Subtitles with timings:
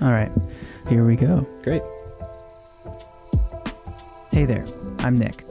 [0.00, 0.30] All right,
[0.88, 1.44] here we go.
[1.64, 1.82] Great.
[4.30, 4.64] Hey there,
[5.00, 5.44] I'm Nick.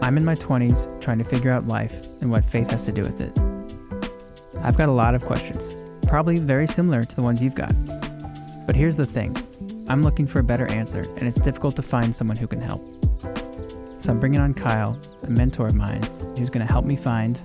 [0.00, 3.02] I'm in my 20s trying to figure out life and what faith has to do
[3.02, 3.38] with it.
[4.62, 5.76] I've got a lot of questions,
[6.06, 7.74] probably very similar to the ones you've got.
[8.66, 9.36] But here's the thing
[9.86, 12.82] I'm looking for a better answer, and it's difficult to find someone who can help.
[13.98, 16.02] So I'm bringing on Kyle, a mentor of mine,
[16.38, 17.38] who's going to help me find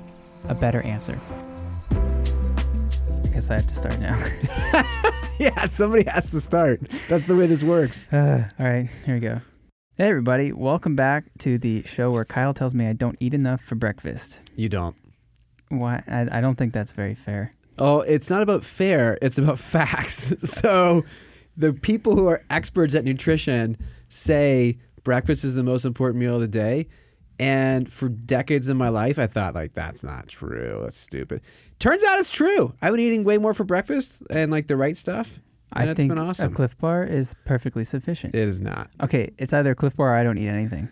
[0.48, 1.20] a better answer.
[1.92, 5.12] I guess I have to start now.
[5.40, 6.82] yeah, somebody has to start.
[7.10, 8.06] That's the way this works.
[8.12, 9.42] Uh, all right, here we go.
[9.96, 10.52] Hey, everybody.
[10.52, 14.42] Welcome back to the show where Kyle tells me I don't eat enough for breakfast.
[14.56, 14.96] You don't.
[15.70, 16.04] Why?
[16.08, 17.52] I, I don't think that's very fair.
[17.80, 20.34] Oh, it's not about fair, it's about facts.
[20.50, 21.04] so
[21.58, 23.78] the people who are experts at nutrition
[24.08, 26.88] say breakfast is the most important meal of the day.
[27.40, 30.82] And for decades in my life, I thought like that's not true.
[30.84, 31.42] That's stupid.
[31.80, 32.74] Turns out it's true.
[32.82, 35.40] I've been eating way more for breakfast and like the right stuff.
[35.76, 36.52] And I it's think been awesome.
[36.52, 38.36] a Clif Bar is perfectly sufficient.
[38.36, 38.90] it is not.
[39.02, 40.88] Okay, it's either a Clif Bar or I don't eat anything.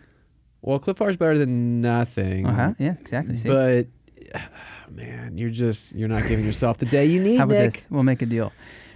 [0.60, 2.46] Well, Clif Bar is better than nothing.
[2.46, 2.74] Uh huh.
[2.78, 3.36] Yeah, exactly.
[3.36, 3.48] See?
[3.48, 3.86] But
[4.90, 7.72] man, you're just you're not giving yourself the day you need, How about Nick.
[7.72, 7.86] this?
[7.90, 8.52] We'll make a deal.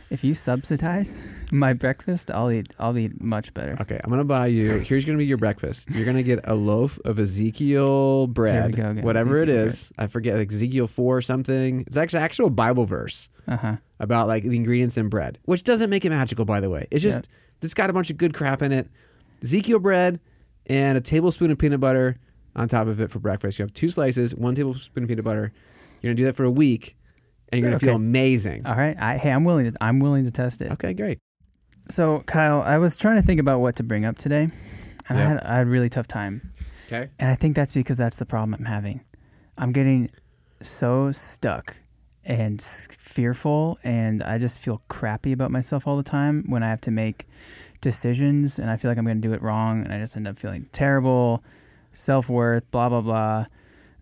[0.09, 2.73] If you subsidize my breakfast, I'll eat.
[2.79, 3.77] I'll eat much better.
[3.81, 4.79] Okay, I'm gonna buy you.
[4.79, 5.91] Here's gonna be your breakfast.
[5.91, 9.05] You're gonna get a loaf of Ezekiel bread, go again.
[9.05, 9.93] whatever it Ezekiel is.
[9.99, 11.81] I forget, like Ezekiel four or something.
[11.89, 13.77] It's actually actual Bible verse Uh huh.
[13.99, 16.87] about like the ingredients in bread, which doesn't make it magical, by the way.
[16.93, 17.29] It's just
[17.63, 18.89] it's got a bunch of good crap in it.
[19.43, 20.21] Ezekiel bread
[20.67, 22.19] and a tablespoon of peanut butter
[22.55, 23.59] on top of it for breakfast.
[23.59, 25.53] You have two slices, one tablespoon of peanut butter.
[26.01, 26.97] You're gonna do that for a week,
[27.51, 27.87] and you're gonna Okay.
[27.87, 28.67] feel amazing.
[28.67, 28.97] All right.
[28.99, 29.79] I, hey, I'm willing to.
[29.81, 30.73] I'm willing to test it.
[30.73, 31.19] Okay, great.
[31.89, 34.49] So, Kyle, I was trying to think about what to bring up today,
[35.09, 36.53] and I, had, I had a really tough time.
[36.89, 37.09] Okay.
[37.19, 39.03] And I think that's because that's the problem I'm having.
[39.57, 40.11] I'm getting
[40.63, 41.77] so stuck
[42.25, 46.81] and fearful, and I just feel crappy about myself all the time when I have
[46.83, 47.27] to make
[47.81, 50.27] decisions, and I feel like I'm going to do it wrong, and I just end
[50.27, 51.45] up feeling terrible,
[51.93, 53.45] self worth, blah blah blah.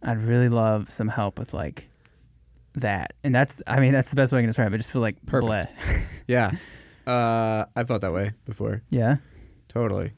[0.02, 1.88] I'd really love some help with like
[2.74, 4.74] that, and that's I mean that's the best way I can describe it.
[4.74, 5.50] I just feel like Perfect.
[5.78, 6.02] bleh.
[6.26, 6.52] Yeah.
[7.06, 8.82] Uh, I felt that way before.
[8.90, 9.16] yeah.
[9.68, 10.12] Totally.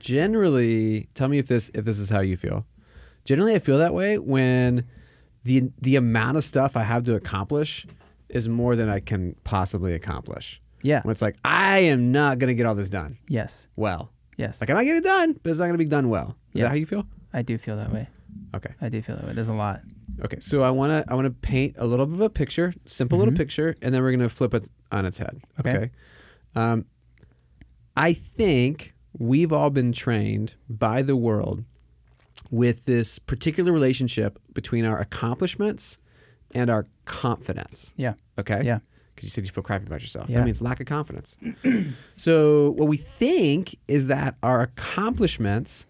[0.00, 2.66] Generally, tell me if this if this is how you feel.
[3.24, 4.84] Generally, I feel that way when
[5.44, 7.86] the the amount of stuff I have to accomplish
[8.28, 10.60] is more than I can possibly accomplish.
[10.82, 11.02] Yeah.
[11.02, 13.66] When it's like I am not going to get all this done Yes.
[13.76, 14.10] well.
[14.36, 14.60] Yes.
[14.60, 16.36] Like I might get it done, but it's not going to be done well.
[16.54, 17.04] Is that how you feel?
[17.32, 18.08] I do feel that way.
[18.54, 18.72] Okay.
[18.80, 19.32] I do feel that way.
[19.34, 19.80] There's a lot.
[20.24, 20.40] Okay.
[20.40, 23.18] So I want to I want to paint a little bit of a picture, simple
[23.18, 23.38] little Mhm.
[23.38, 25.40] picture, and then we're going to flip it on its head.
[25.60, 25.90] Okay.
[26.54, 26.86] Um,
[27.96, 31.64] I think we've all been trained by the world
[32.50, 35.98] with this particular relationship between our accomplishments
[36.52, 37.92] and our confidence.
[37.96, 38.14] Yeah.
[38.38, 38.62] Okay.
[38.64, 38.78] Yeah.
[39.14, 40.28] Because you said you feel crappy about yourself.
[40.30, 40.38] Yeah.
[40.38, 41.36] That means lack of confidence.
[42.16, 45.86] so what we think is that our accomplishments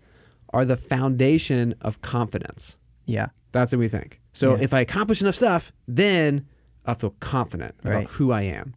[0.54, 2.76] are the foundation of confidence.
[3.04, 3.28] Yeah.
[3.52, 4.20] That's what we think.
[4.32, 4.62] So Yeah.
[4.62, 6.46] if I accomplish enough stuff, then
[6.86, 8.74] I'll feel confident about who I am.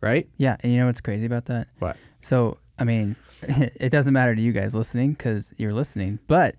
[0.00, 0.28] Right?
[0.38, 1.68] Yeah, and you know what's crazy about that?
[1.78, 1.96] What?
[2.22, 6.54] So, I mean, it doesn't matter to you guys listening because you're listening, but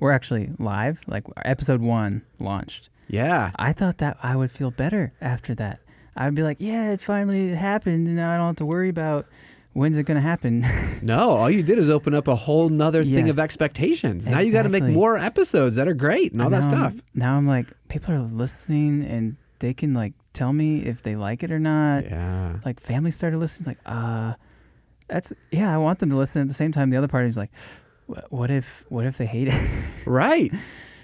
[0.00, 1.00] we're actually live.
[1.06, 2.88] Like episode one launched.
[3.08, 3.50] Yeah.
[3.56, 5.80] I thought that I would feel better after that.
[6.16, 9.26] I'd be like, yeah, it finally happened, and now I don't have to worry about
[9.76, 10.64] when's it going to happen.
[11.02, 13.44] No, all you did is open up a whole nother thing of Yes.
[13.44, 14.26] expectations.
[14.26, 16.92] Now you got to make more episodes that are great and all that stuff.
[16.94, 21.14] I'm, now I'm like, people are listening, and they can like tell me if they
[21.14, 22.04] like it or not.
[22.04, 22.56] Yeah.
[22.64, 23.60] like family started listening.
[23.60, 24.34] It's like, uh,
[25.08, 25.72] that's yeah.
[25.72, 26.88] I want them to listen at the same time.
[26.90, 27.50] The other party is like,
[28.30, 29.84] what if what if they hate it?
[30.06, 30.52] Right.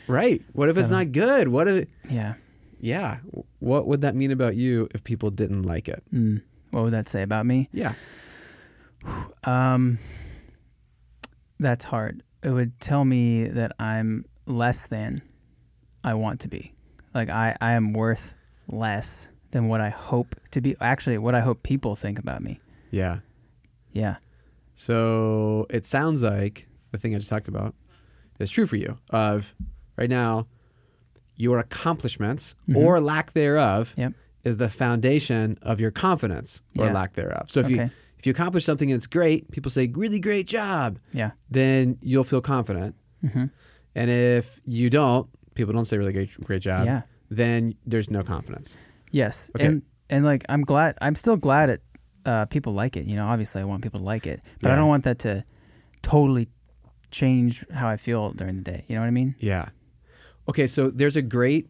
[0.09, 0.43] Right.
[0.53, 1.49] What if it's not good?
[1.49, 2.35] What if yeah.
[2.81, 3.19] Yeah.
[3.59, 6.03] What would that mean about you if people didn't like it?
[6.13, 6.41] Mm.
[6.71, 7.69] What would that say about me?
[7.73, 7.95] Yeah.
[9.45, 9.99] Um,
[11.59, 12.23] that's hard.
[12.43, 15.23] It would tell me that I'm less than
[16.05, 16.73] I want to be.
[17.15, 18.35] Like I, I am worth
[18.69, 20.75] less than what I hope to be.
[20.81, 22.59] Actually, what I hope people think about me.
[22.91, 23.19] Yeah.
[23.93, 24.17] Yeah.
[24.75, 27.75] So it sounds like the thing I just talked about
[28.39, 28.99] is true for you.
[29.11, 29.55] Of
[29.97, 30.47] right now,
[31.37, 32.77] your accomplishments Mhm.
[32.77, 34.15] or lack thereof Yep.
[34.45, 36.93] is the foundation of your confidence or Yeah.
[36.93, 37.51] lack thereof.
[37.51, 37.91] So if you okay.
[38.23, 41.33] If you accomplish something and it's great, people say really great job, Yeah.
[41.51, 42.95] then you'll feel confident.
[43.21, 43.47] hmm
[43.97, 47.03] And if you don't, people don't say really great great job, yeah.
[47.31, 48.77] then there's no confidence.
[49.11, 49.67] Yes, Okay.
[49.67, 51.83] and and like I'm glad I'm still glad it
[52.25, 53.07] uh, people like it.
[53.07, 55.43] You know, obviously I want people to like it, but I don't want that to
[56.03, 56.47] totally
[57.11, 58.85] change how I feel during the day.
[58.89, 59.35] You know what I mean?
[59.41, 59.69] Yeah.
[60.49, 61.67] Okay, so there's a great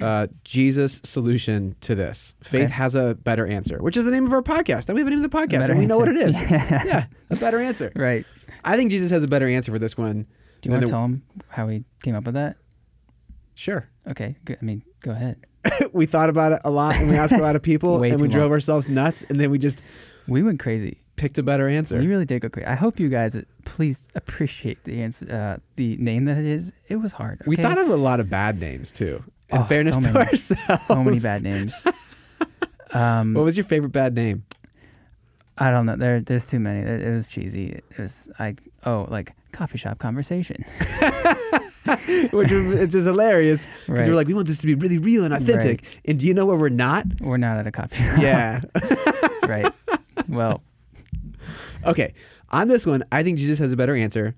[0.00, 2.34] uh, Jesus' solution to this.
[2.42, 2.72] Faith Okay.
[2.72, 4.88] has a better answer, which is the name of our podcast.
[4.88, 6.36] And we have a name of the podcast, and we know what it is.
[6.36, 6.54] answer.
[6.88, 7.92] yeah, a better answer.
[7.94, 8.24] Right.
[8.64, 10.26] I think Jesus has a better answer for this one.
[10.62, 12.56] Do you want to tell him how we came up with that?
[13.54, 13.88] Sure.
[14.08, 14.36] Okay.
[14.44, 14.58] Good.
[14.60, 15.36] I mean, go ahead.
[15.92, 18.28] we thought about it a lot, and we asked a lot of people, and we
[18.28, 18.52] drove long.
[18.52, 19.82] ourselves nuts, and then we just
[20.26, 20.98] We went crazy.
[21.16, 21.96] picked a better answer.
[21.98, 22.66] We really did go crazy.
[22.66, 26.72] I hope you guys please appreciate the answer, uh, the name that it is.
[26.88, 27.42] It was hard.
[27.46, 29.22] We thought of a lot of bad names too.
[29.54, 30.26] In Oh, fairness so to many.
[30.30, 31.84] ourselves, so many bad names.
[32.92, 34.44] Um, What was your favorite bad name?
[35.58, 35.96] I don't know.
[35.96, 36.78] There, there's too many.
[36.80, 37.66] It, it was cheesy.
[37.90, 38.54] It was I.
[38.86, 40.64] Oh, like coffee shop conversation.
[42.32, 44.08] Which was, it's just hilarious because Right.
[44.08, 45.84] we're like, we want this to be really real and authentic.
[46.06, 47.04] And do you know where we're not?
[47.20, 48.18] We're not at a coffee shop.
[48.18, 48.60] Yeah.
[49.46, 49.72] right.
[50.28, 50.62] Well,
[51.84, 52.14] okay.
[52.50, 54.34] On this one, I think Jesus has a better answer.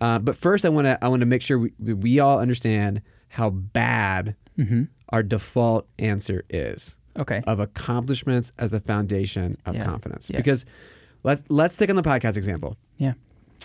[0.00, 3.02] Uh, but first, I want to I want to make sure we, we all understand
[3.34, 6.96] how bad hmm our default answer is.
[7.16, 7.42] okay.
[7.46, 9.84] of accomplishments as a foundation of Yeah.
[9.84, 10.28] confidence.
[10.30, 10.38] Yeah.
[10.38, 10.64] Because
[11.22, 12.76] let's let's stick on the podcast example.
[12.96, 13.14] Yeah.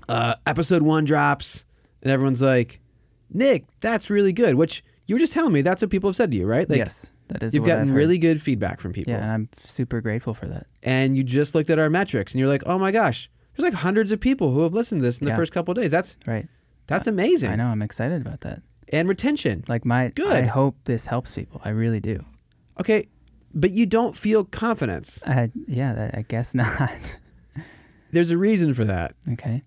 [0.08, 1.66] Uh, episode one drops,
[2.04, 2.80] and everyone's like,
[3.32, 6.30] "Nick, that's really good." Which you were just telling me that's what people have said
[6.32, 6.70] to you, right?
[6.70, 7.56] Like, yes, that is.
[7.56, 10.68] You've gotten really good feedback from people, Yeah, and I'm super grateful for that.
[10.84, 13.82] and you just looked at our metrics, and you're like, "Oh my gosh, there's like
[13.82, 15.92] hundreds of people who have listened to this in the first couple of days.
[15.92, 16.48] That's Right.
[16.88, 17.68] that's amazing." I know.
[17.68, 18.62] I'm excited about that.
[18.92, 20.10] And retention, Like my.
[20.16, 20.36] Good.
[20.36, 21.62] I hope this helps people.
[21.64, 22.24] I really do.
[22.80, 23.08] okay,
[23.54, 25.22] but you don't feel confidence.
[25.26, 25.94] I, yeah.
[25.94, 27.18] That, I guess not.
[28.12, 29.14] There's a reason for that.
[29.34, 29.62] okay.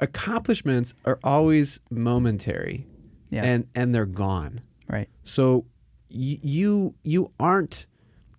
[0.00, 2.86] Accomplishments are always momentary.
[3.30, 3.44] Yeah.
[3.44, 4.60] and and they're gone.
[4.88, 5.08] right.
[5.24, 5.64] So
[6.10, 7.86] y- you you aren't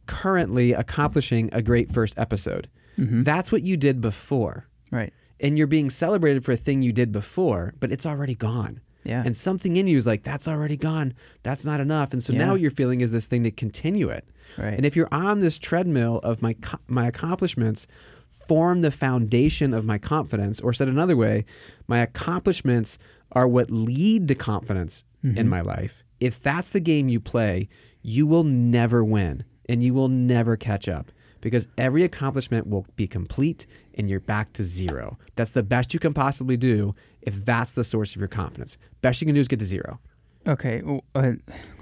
[0.06, 2.68] currently accomplishing a great first episode.
[2.98, 4.68] hmm That's what you did before.
[4.92, 5.12] right.
[5.40, 8.82] And you're being celebrated for a thing you did before, but it's already gone.
[9.04, 9.24] Yeah.
[9.26, 11.14] And something in you is like, that's already gone.
[11.44, 12.14] That's not enough.
[12.14, 12.40] And so Yeah.
[12.40, 14.26] now what you're feeling is this thing to continue it.
[14.58, 14.74] right.
[14.76, 17.88] And if you're on this treadmill of my co- my accomplishments
[18.30, 21.46] form the foundation of my confidence, or said another way,
[21.88, 22.98] my accomplishments
[23.32, 25.48] are what lead to confidence in Mhm.
[25.48, 26.04] my life.
[26.20, 27.68] If that's the game you play,
[28.02, 31.12] you will never win and you will never catch up
[31.44, 35.18] because every accomplishment will be complete and you're back to zero.
[35.36, 38.78] That's the best you can possibly do if that's the source of your confidence.
[39.02, 40.00] Best you can do is get to zero.
[40.48, 40.82] Okay.
[41.14, 41.34] Uh,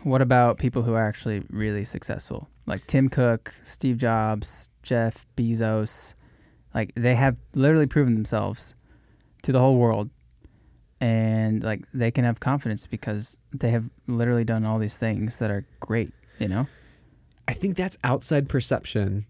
[0.03, 6.15] what about people who are actually really successful, like Tim Cook, Steve Jobs, Jeff Bezos?
[6.73, 8.73] Like they have literally proven themselves
[9.43, 10.09] to the whole world,
[10.99, 15.51] and like they can have confidence because they have literally done all these things that
[15.51, 16.11] are great.
[16.39, 16.67] You know?
[17.47, 19.25] I think that's outside perception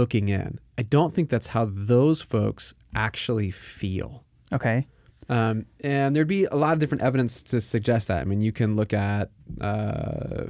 [0.00, 0.58] looking in.
[0.78, 4.24] I don't think that's how those folks actually feel.
[4.52, 4.86] Okay.
[5.28, 8.20] Um, and there'd be a lot of different evidence to suggest that.
[8.22, 9.30] I mean, you can look at
[9.60, 10.46] uh,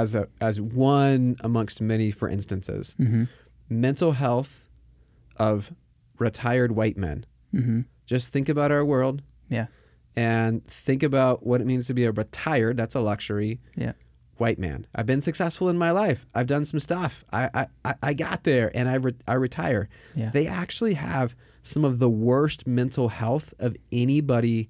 [0.00, 3.24] as a as one amongst many, for instances, Mm-hmm.
[3.68, 4.68] mental health
[5.36, 5.72] of
[6.18, 7.24] retired white men.
[7.54, 7.80] Mm-hmm.
[8.06, 9.66] Just think about our world Yeah.
[10.16, 12.76] and think about what it means to be a retired.
[12.76, 13.60] That's a luxury.
[13.76, 13.92] Yeah.
[14.38, 14.86] White man.
[14.94, 16.26] I've been successful in my life.
[16.34, 17.24] I've done some stuff.
[17.32, 19.88] I I, I- got there and I re- I retire.
[20.14, 20.30] Yeah.
[20.30, 24.68] They actually have some of the worst mental health of anybody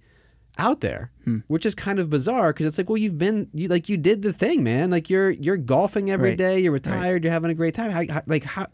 [0.58, 1.38] out there, Hmm.
[1.48, 4.22] which is kind of bizarre because it's like, well, you've been you like you did
[4.22, 4.90] the thing, man.
[4.90, 6.38] Like you're you're golfing every Right.
[6.38, 6.60] day.
[6.60, 7.24] You're retired.
[7.24, 7.90] You're having a great time.
[7.90, 8.66] How, how, like how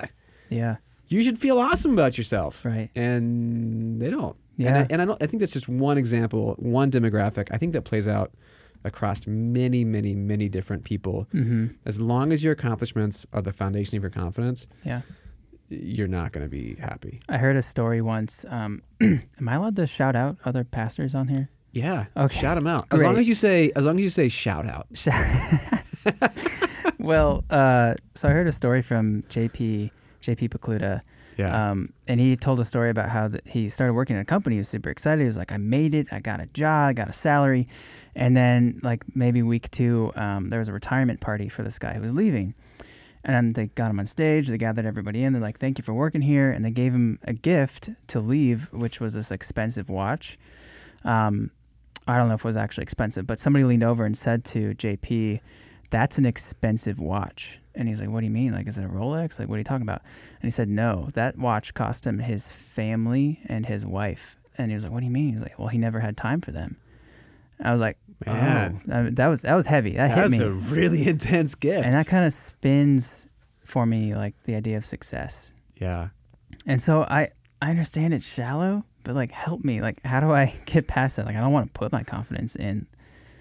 [0.49, 0.77] yeah.
[1.09, 2.91] you should feel awesome about yourself, Right.
[2.95, 4.37] and they don't.
[4.57, 4.69] Yeah.
[4.69, 5.23] And I, and I don't.
[5.23, 7.49] I think that's just one example, one demographic.
[7.51, 8.33] I think that plays out
[8.85, 11.27] across many, many, many different people.
[11.35, 11.69] Mm-hmm.
[11.87, 15.03] As long as your accomplishments are the foundation of your confidence, Yeah.
[15.69, 17.21] you're not going to be happy.
[17.29, 18.45] I heard a story once.
[18.49, 21.49] Um, am I allowed to shout out other pastors on here?
[21.73, 22.07] Yeah.
[22.17, 22.41] Okay.
[22.41, 22.87] Shout them out.
[22.91, 24.87] As long as you say, as long as you say, shout out.
[26.99, 29.91] well, uh, so I heard a story from JP
[30.23, 31.01] JP Pokluda,
[31.37, 31.71] Yeah.
[31.71, 34.57] um, and he told a story about how th- he started working at a company.
[34.57, 35.21] He was super excited.
[35.21, 36.07] He was like, "I made it.
[36.13, 36.89] I got a job.
[36.91, 37.67] I got a salary."
[38.15, 41.95] And then, like maybe week two, um, there was a retirement party for this guy
[41.95, 42.55] who was leaving.
[43.25, 44.49] And they got him on stage.
[44.49, 45.33] They gathered everybody in.
[45.33, 48.69] They're like, "Thank you for working here," and they gave him a gift to leave,
[48.73, 50.39] which was this expensive watch.
[51.05, 51.51] Um,
[52.07, 54.75] I don't know if it was actually expensive, but somebody leaned over and said to
[54.75, 55.41] JP,
[55.91, 58.53] "That's an expensive watch." And he's like, "What do you mean?
[58.53, 59.39] Like, is it a Rolex?
[59.39, 60.03] Like, what are you talking about?"
[60.41, 64.75] And he said, "No, that watch cost him his family and his wife." And he
[64.75, 66.77] was like, "What do you mean?" He's like, "Well, he never had time for them."
[67.65, 68.83] I was like, oh, Man.
[68.91, 69.93] "Oh, I mean, that was that was heavy.
[69.93, 71.85] That hit That's me." a really intense gift.
[71.85, 73.27] and that kind of spins
[73.65, 75.53] for me like the idea of success.
[75.77, 76.09] yeah.
[76.67, 77.29] And so I
[77.63, 79.81] I understand it's shallow, but like help me.
[79.81, 81.27] Like how do I get past that?
[81.27, 82.87] Like I don't want to put my confidence in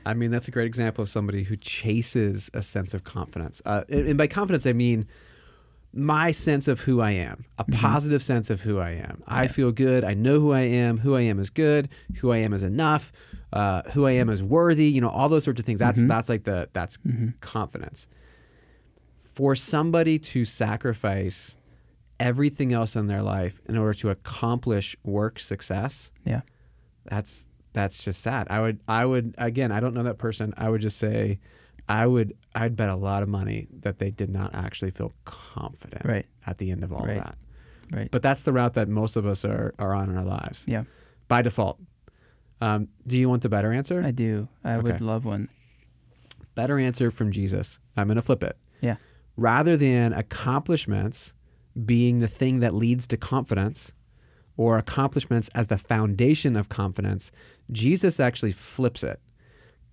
[0.06, 3.62] I mean, that's a great example of somebody who chases a sense of confidence.
[3.66, 5.08] Uh, and, and by confidence, I mean
[5.94, 7.74] my sense of who I am, a Mhm.
[7.76, 9.22] positive sense of who I am.
[9.28, 9.48] I Yeah.
[9.50, 10.04] feel good.
[10.06, 11.00] I know who I am.
[11.00, 11.90] Who I am is good.
[12.22, 13.12] Who I am is enough.
[13.52, 14.86] Uh, who I am is worthy.
[14.86, 15.80] You know, all those sorts of things.
[15.80, 16.08] That's Mhm.
[16.08, 18.08] that's like the that's hmm confidence.
[19.34, 21.58] For somebody to sacrifice
[22.20, 26.42] everything else in their life in order to accomplish work success, Yeah.
[27.06, 28.48] that's that's just sad.
[28.50, 30.54] I would I would again, I don't know that person.
[30.58, 31.40] I would just say
[31.90, 36.06] I would I'd bet a lot of money that they did not actually feel confident
[36.06, 36.26] Right.
[36.46, 37.16] at the end of all Right.
[37.18, 37.38] that.
[37.92, 38.10] Right.
[38.12, 40.64] But that's the route that most of us are, are on in our lives.
[40.68, 40.84] Yeah.
[41.28, 41.80] By default.
[42.62, 44.02] Um, do you want the better answer?
[44.04, 44.48] I do.
[44.64, 45.50] I would love one.
[46.56, 47.80] better answer from Jesus.
[47.98, 48.58] I'm going to flip it.
[48.82, 48.98] Yeah.
[49.38, 51.34] Rather than accomplishments
[51.86, 53.92] being the thing that leads to confidence
[54.62, 57.32] or accomplishments as the foundation of confidence,
[57.72, 59.20] Jesus actually flips it.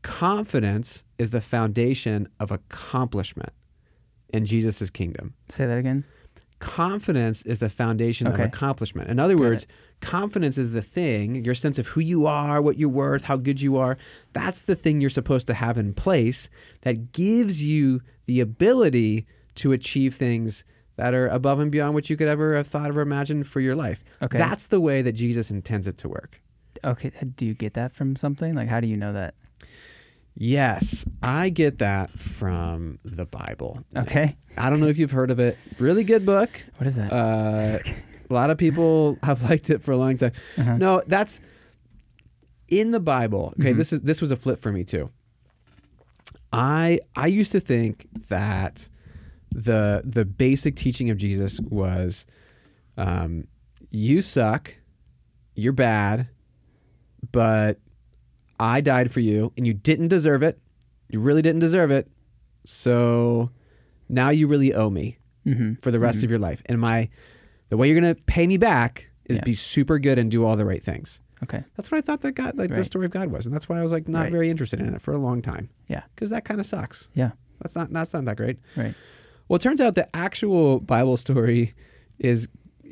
[0.03, 3.55] Confidence is the foundation of accomplishment
[4.29, 5.33] in Jesus' kingdom.
[5.49, 6.05] Say that again.
[6.59, 8.43] Confidence is the foundation Okay.
[8.43, 9.09] of accomplishment.
[9.09, 9.67] In other Got words,
[10.03, 13.63] confidence is the thing, your sense of who you are, what you're worth, how good
[13.63, 13.97] you are.
[14.35, 16.51] That's the thing you're supposed to have in place
[16.83, 20.63] that gives you the ability to achieve things
[20.99, 23.61] that are above and beyond what you could ever have thought of or imagined for
[23.61, 24.05] your life.
[24.21, 24.37] Okay.
[24.37, 26.41] That's the way that Jesus intends it to work.
[26.85, 27.11] okay.
[27.37, 28.55] Do you get that from something?
[28.55, 29.35] Like, how do you know that?
[30.35, 33.83] Yes, I get that from the Bible.
[33.97, 34.37] Okay.
[34.57, 35.57] I don't know if you've heard of it.
[35.79, 36.51] Really good book.
[36.77, 37.13] What is that?
[37.13, 37.77] Uh,
[38.31, 40.33] a lot of people have liked it for a long time.
[40.57, 40.77] Uh-huh.
[40.77, 41.41] No, that's
[42.69, 43.55] in the Bible.
[43.59, 43.77] Okay, Mhm.
[43.79, 45.11] this is this was a flip for me too.
[46.53, 48.89] I I used to think that
[49.53, 52.27] the the basic teaching of Jesus was
[52.97, 53.47] um,
[53.91, 54.75] you suck,
[55.55, 56.29] you're bad,
[57.33, 57.79] but
[58.61, 60.59] I died for you and you didn't deserve it.
[61.09, 62.11] You really didn't deserve it.
[62.65, 63.51] So
[64.09, 65.75] now you really owe me Mm-hmm.
[65.81, 66.63] for the rest of your life.
[66.67, 67.09] And my
[67.71, 69.45] the way you're gonna pay me back is Yeah.
[69.45, 71.21] be super good and do all the right things.
[71.43, 71.65] Okay.
[71.75, 73.79] That's what I thought that God like the story of God was, and that's why
[73.79, 74.33] I was like not Right.
[74.33, 75.71] very interested in it for a long time.
[75.89, 76.03] Yeah.
[76.15, 77.09] because that kind of sucks.
[77.15, 77.31] Yeah.
[77.63, 78.59] That's not that's not that great.
[78.77, 78.95] Right.
[79.49, 81.75] Well, it turns out the actual Bible story
[82.19, 82.49] is.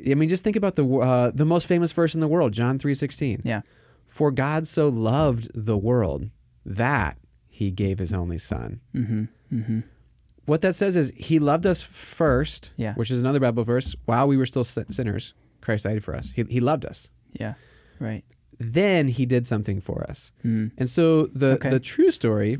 [0.09, 2.77] I mean, just think about the uh, the most famous verse in the world, John
[2.79, 3.41] three sixteen.
[3.43, 3.61] Yeah.
[4.07, 6.29] For God so loved the world
[6.65, 7.17] that
[7.49, 8.79] He gave His only Son.
[8.95, 9.23] Mm-hmm.
[9.53, 9.79] Mm-hmm.
[10.45, 12.93] What that says is He loved us first, Yeah.
[12.93, 13.95] which is another Bible verse.
[14.05, 16.31] While we were still sinners, Christ died for us.
[16.35, 17.09] He, he loved us.
[17.33, 17.55] Yeah.
[17.99, 18.23] Right.
[18.59, 20.31] Then He did something for us.
[20.45, 20.71] Mm.
[20.77, 21.69] And so the Okay.
[21.69, 22.59] the true story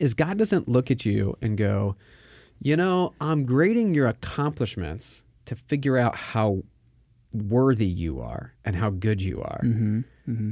[0.00, 1.96] is God doesn't look at you and go,
[2.60, 6.62] you know, I'm grading your accomplishments to figure out how
[7.32, 9.60] worthy you are and how good you are.
[9.62, 10.00] Mm-hmm.
[10.28, 10.50] Mm-hmm.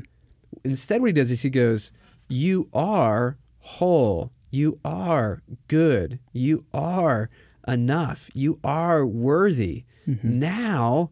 [0.65, 1.93] Instead, what he does is he goes,
[2.29, 4.33] you are whole.
[4.51, 6.21] You are good.
[6.33, 7.29] You are
[7.67, 8.31] enough.
[8.35, 9.85] You are worthy.
[10.07, 10.39] Mm-hmm.
[10.39, 11.11] Now,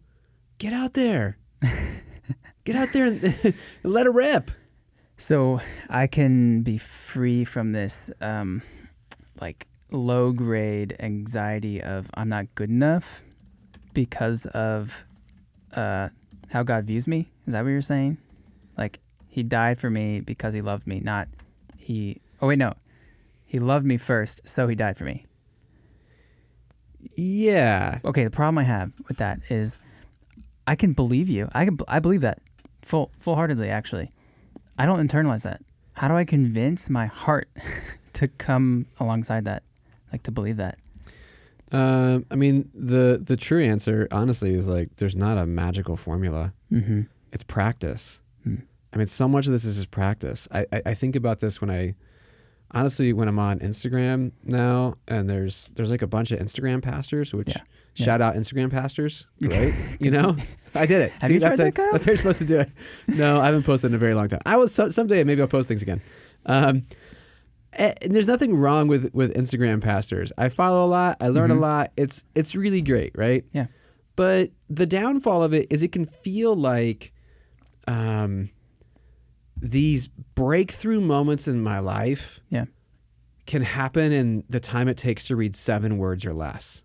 [0.59, 1.39] get out there.
[2.65, 4.51] get out there and, let it rip.
[5.17, 8.63] So I can be free from this, um,
[9.41, 13.23] like low grade anxiety of I'm not good enough
[13.95, 15.05] because of
[15.75, 16.09] uh,
[16.51, 17.29] how God views me.
[17.47, 18.19] Is that what you're saying?
[18.77, 21.29] Like He died for me because He loved me, not
[21.77, 22.21] He.
[22.41, 22.73] Oh wait, no,
[23.45, 25.25] He loved me first, so He died for me.
[27.15, 27.99] Yeah.
[28.05, 29.79] Okay, the problem I have with that is
[30.67, 31.49] I can believe you.
[31.53, 32.41] I can I believe that
[32.83, 34.11] full full heartedly actually.
[34.79, 35.61] I don't internalize that.
[35.95, 37.49] How do I convince my heart
[38.15, 39.63] to come alongside that?
[40.13, 40.79] Like to believe that.
[41.73, 46.53] Um, I mean, the the true answer, honestly, is like there's not a magical formula.
[46.71, 47.03] Mm-hmm.
[47.33, 48.21] It's practice.
[48.45, 48.57] Hmm.
[48.93, 50.47] I mean, so much of this is just practice.
[50.53, 51.95] I, I, I think about this when I,
[52.73, 57.33] honestly, when I'm on Instagram now, and there's there's like a bunch of Instagram pastors,
[57.33, 57.63] which Yeah.
[57.95, 58.05] Yeah.
[58.05, 59.73] shout out Instagram pastors, right?
[60.01, 60.37] you know,
[60.75, 61.13] I did it.
[61.23, 61.89] Have you that's tried that?
[61.93, 62.71] That's how you're supposed to do it.
[63.09, 64.41] No, I haven't posted in a very long time.
[64.45, 66.03] I will so, someday maybe I'll post things again.
[66.45, 66.87] Um,
[68.07, 70.33] there's nothing wrong with with Instagram pastors.
[70.39, 71.17] I follow a lot.
[71.21, 71.57] I learn Mhm.
[71.57, 71.93] a lot.
[71.97, 73.45] It's it's really great, right?
[73.53, 73.67] Yeah.
[74.17, 77.13] But the downfall of it is it can feel like
[77.89, 78.51] um,
[79.61, 82.67] these breakthrough moments in my life Yeah.
[83.47, 86.83] can happen in the time it takes to read seven words or less.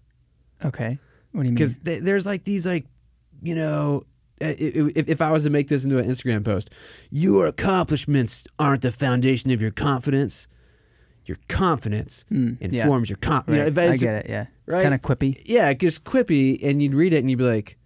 [0.64, 1.00] Okay.
[1.32, 1.56] What do you mean?
[1.56, 2.86] Because th- there's like these like,
[3.44, 4.04] you know,
[4.42, 6.70] i- if, if I was to make this into an Instagram post,
[7.12, 10.48] your accomplishments aren't the foundation of your confidence.
[11.28, 12.84] Your confidence Mm, yeah.
[12.84, 13.76] informs your confidence.
[13.76, 13.90] Right.
[13.90, 14.30] I get it.
[14.30, 14.46] Yeah.
[14.66, 14.82] Right?
[14.84, 15.42] Kind of quippy.
[15.46, 17.78] Yeah, just quippy, and you'd read it and you'd be like,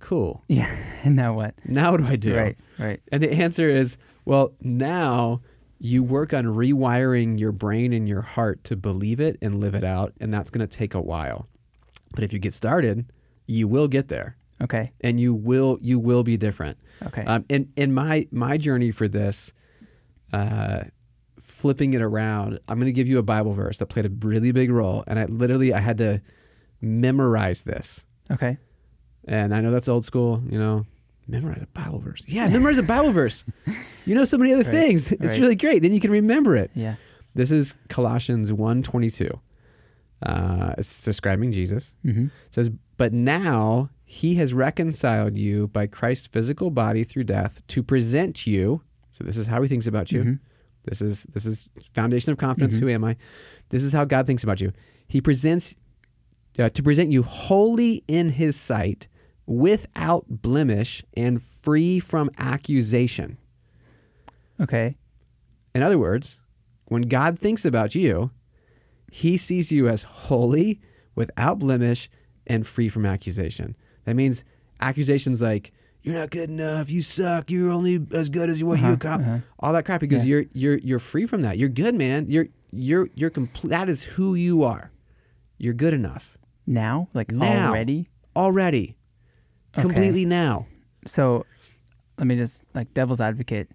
[0.00, 0.42] cool.
[0.48, 0.74] Yeah.
[1.02, 1.54] and now what?
[1.64, 2.36] Now what do I do?
[2.36, 2.56] Right.
[2.78, 3.00] Right.
[3.12, 5.40] And the answer is, well, now
[5.78, 9.84] you work on rewiring your brain and your heart to believe it and live it
[9.84, 11.46] out, and that's going to take a while.
[12.14, 13.06] But if you get started,
[13.46, 14.92] you will get there, Okay.
[15.02, 16.78] and you will you will be different.
[17.02, 17.22] Okay.
[17.24, 19.52] Um, in in my my journey for this,
[20.32, 20.84] uh,
[21.64, 24.52] flipping it around, I'm going to give you a Bible verse that played a really
[24.52, 26.20] big role, and I literally I had to
[26.82, 28.04] memorize this.
[28.30, 28.58] okay.
[29.26, 30.84] And I know that's old school, you know.
[31.26, 32.22] Memorize a Bible verse.
[32.28, 33.44] Yeah, memorize a Bible verse.
[34.06, 35.10] You know so many other Right, things.
[35.12, 35.40] It's right.
[35.40, 35.80] really great.
[35.80, 36.70] Then you can remember it.
[36.74, 36.96] Yeah.
[37.34, 39.40] This is Colossians 1.22.
[40.22, 41.94] Uh, it's describing Jesus.
[42.04, 42.26] Mm-hmm.
[42.26, 42.68] It says,
[42.98, 48.82] But now he has reconciled you by Christ's physical body through death to present you.
[49.10, 50.22] So this is how he thinks about you.
[50.24, 50.40] Mhm.
[50.84, 52.76] This is this is foundation of confidence.
[52.76, 52.80] Mhm.
[52.80, 53.16] Who am I?
[53.70, 54.72] This is how God thinks about you.
[55.08, 55.76] He presents
[56.58, 59.08] uh, to present you wholly in His sight,
[59.46, 63.38] without blemish, and free from accusation.
[64.60, 64.96] Okay.
[65.74, 66.38] In other words,
[66.86, 68.30] when God thinks about you,
[69.10, 70.80] He sees you as holy,
[71.14, 72.08] without blemish,
[72.46, 73.74] and free from accusation.
[74.04, 74.44] That means
[74.80, 75.72] accusations like
[76.04, 79.28] "you're not good enough," "you suck," "you're only as good as what you Uh-huh, accomplish,"
[79.28, 79.40] uh-huh.
[79.58, 80.00] all that crap.
[80.00, 80.36] Because Yeah.
[80.36, 81.58] you're you're you're free from that.
[81.58, 82.26] You're good, man.
[82.28, 83.70] You're you're you're complete.
[83.70, 84.92] That is who you are.
[85.58, 87.68] You're good enough Now, like Now.
[87.68, 88.08] already.
[88.36, 88.96] already,
[89.74, 89.82] Okay.
[89.82, 90.66] completely now.
[91.06, 91.44] So,
[92.18, 93.70] let me just like devil's advocate.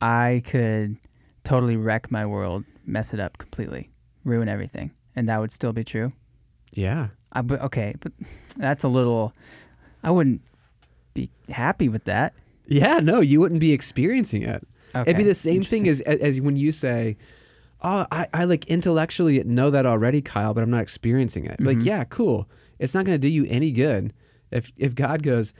[0.00, 0.96] I could
[1.44, 3.90] totally wreck my world, mess it up completely,
[4.24, 6.12] ruin everything, and that would still be true.
[6.72, 7.08] Yeah.
[7.32, 8.12] I, but okay, but
[8.56, 9.32] that's a little.
[10.02, 10.42] I wouldn't
[11.14, 12.34] be happy with that.
[12.66, 12.98] Yeah.
[13.00, 14.66] No, you wouldn't be experiencing it.
[14.94, 15.10] Okay.
[15.10, 17.16] It'd be the same thing as as when you say,
[17.82, 21.78] "Oh, I, I like intellectually know that already, Kyle, but I'm not experiencing it." Like,
[21.78, 21.84] Mhm.
[21.84, 22.48] yeah, cool.
[22.78, 24.12] It's not going to do you any good
[24.50, 25.52] if if God goes,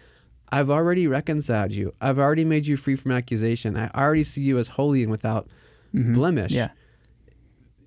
[0.52, 1.92] "I've already reconciled you.
[2.00, 3.76] I've already made you free from accusation.
[3.76, 5.48] I already see you as holy and without
[5.92, 6.14] Mhm.
[6.14, 6.70] blemish." Yeah.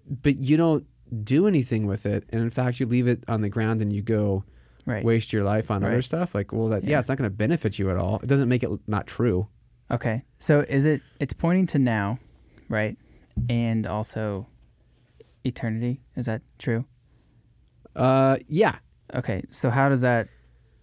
[0.10, 0.86] But you don't
[1.24, 4.02] do anything with it, and in fact, you leave it on the ground and you
[4.02, 4.44] go
[4.88, 5.04] Right.
[5.04, 6.34] waste your life on other stuff.
[6.34, 7.00] Like, well, that yeah, Yeah.
[7.00, 8.20] it's not going to benefit you at all.
[8.24, 9.48] It doesn't make it not true.
[9.92, 10.24] Okay.
[10.40, 11.02] So is it?
[11.20, 12.20] It's pointing to now,
[12.70, 12.98] right?
[13.50, 14.48] And also
[15.44, 16.02] eternity.
[16.16, 16.86] Is that true?
[17.96, 18.78] Uh, yeah.
[19.14, 19.44] Okay.
[19.52, 20.30] So how does that?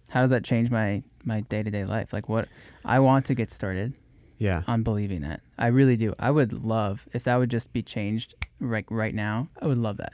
[0.09, 2.13] How does that change my my day to day life?
[2.13, 2.47] Like what?
[2.83, 3.93] I want to get started
[4.37, 4.61] Yeah.
[4.67, 5.41] on believing that.
[5.57, 6.13] I really do.
[6.19, 9.49] I would love if that would just be changed right right now.
[9.61, 10.13] I would love that.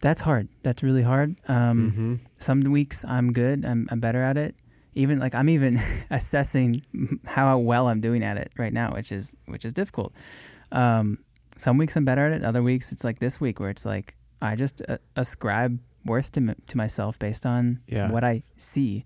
[0.00, 0.48] That's hard.
[0.62, 1.36] That's really hard.
[1.48, 3.64] Um, hmm some weeks I'm good.
[3.66, 4.54] I'm, I'm better at it.
[4.94, 5.78] Even like I'm even
[6.10, 6.82] assessing
[7.26, 10.12] how well I'm doing at it right now, which is which is difficult.
[10.72, 11.18] Um,
[11.58, 12.44] some weeks I'm better at it.
[12.44, 16.40] Other weeks it's like this week where it's like I just uh, ascribe worth to
[16.40, 18.10] m- to myself based on Yeah.
[18.10, 19.04] what I see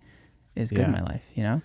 [0.55, 1.25] is good in my life.
[1.35, 1.63] You know,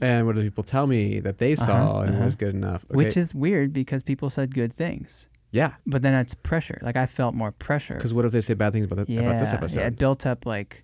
[0.00, 2.24] And what do people tell me that they saw Uh-huh, and it uh-huh.
[2.24, 2.84] was good enough?
[2.84, 2.96] Okay.
[2.96, 5.74] which is weird because people said good things, yeah.
[5.86, 6.78] but then it's pressure.
[6.82, 7.94] Like I felt more pressure.
[7.94, 9.80] Because what if they say bad things about, the, yeah, about this episode?
[9.80, 10.82] yeah, it built up like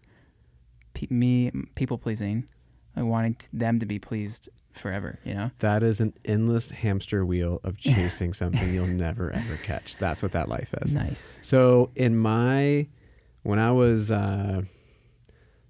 [0.95, 2.49] pe- me people pleasing,
[2.97, 5.19] like wanting t- them to be pleased forever.
[5.25, 5.51] You know.
[5.59, 9.97] That is an endless hamster wheel of chasing something you'll never ever catch.
[9.99, 10.95] That's what that life is.
[10.95, 11.39] Nice.
[11.43, 12.87] So in my,
[13.43, 14.63] when I was, uh,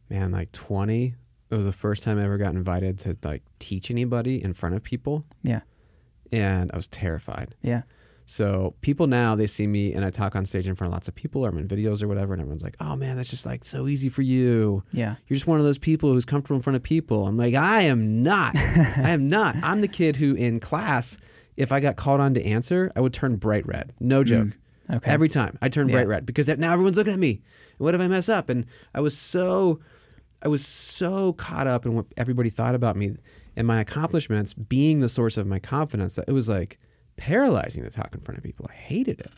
[0.08, 1.14] man, like twenty,
[1.50, 4.74] it was the first time I ever got invited to like teach anybody in front
[4.74, 5.62] of people, Yeah.
[6.30, 7.54] and I was terrified.
[7.62, 7.82] Yeah.
[8.30, 11.08] So people now they see me and I talk on stage in front of lots
[11.08, 13.44] of people or I'm in videos or whatever, and everyone's like, "Oh man, that's just
[13.44, 14.84] like so easy for you.
[14.92, 15.16] Yeah.
[15.26, 17.82] You're just one of those people who's comfortable in front of people." I'm like, "I
[17.82, 18.54] am not.
[18.56, 19.56] I am not.
[19.64, 21.18] I'm the kid who in class,
[21.56, 23.92] if I got called on to answer, I would turn bright red.
[23.98, 24.50] No joke.
[24.90, 24.96] Mm.
[24.98, 25.10] Okay.
[25.10, 25.94] Every time I turn Yeah.
[25.94, 27.42] bright red because now everyone's looking at me.
[27.78, 28.48] What if I mess up?
[28.48, 28.64] And
[28.94, 29.80] I was so,
[30.40, 33.16] I was so caught up in what everybody thought about me
[33.56, 36.78] and my accomplishments being the source of my confidence that it was like
[37.20, 38.66] paralyzing to talk in front of people.
[38.70, 39.32] I hated it.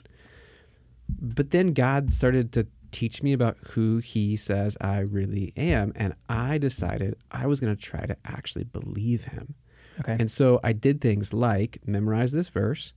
[1.20, 6.14] But then God started to teach me about who He says I really am, and
[6.28, 9.54] I decided I was going to try to actually believe Him.
[10.00, 10.16] okay.
[10.18, 12.92] And so I did things like memorize this verse,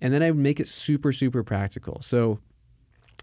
[0.00, 2.00] and then I would make it super, super practical.
[2.02, 2.40] So